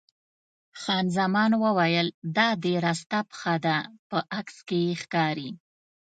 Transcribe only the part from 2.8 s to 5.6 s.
راسته پښه ده، په عکس کې یې ښکاري.